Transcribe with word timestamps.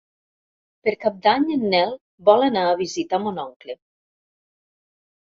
Per 0.85 0.93
Cap 1.01 1.19
d'Any 1.27 1.43
en 1.55 1.65
Nel 1.73 1.93
vol 2.29 2.45
anar 2.45 2.63
a 2.71 2.79
visitar 2.79 3.21
mon 3.27 3.39
oncle. 3.45 3.77